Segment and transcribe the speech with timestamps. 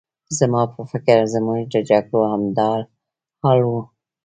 [0.37, 2.71] زما په فکر زموږ د جګړو همدا
[3.41, 3.71] حال و.